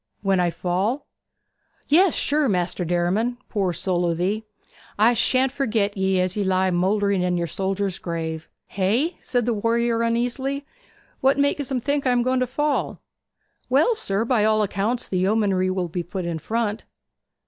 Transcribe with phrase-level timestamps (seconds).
[0.23, 1.05] 'When I fall?'
[1.87, 3.37] 'Yes, sure, Maister Derriman.
[3.49, 4.43] Poor soul o' thee!
[4.97, 9.53] I shan't forget 'ee as you lie mouldering in yer soldier's grave.' 'Hey?' said the
[9.53, 10.65] warrior uneasily.
[11.19, 12.99] 'What makes 'em think I am going to fall?'
[13.69, 16.85] 'Well, sir, by all accounts the yeomanry will be put in front.'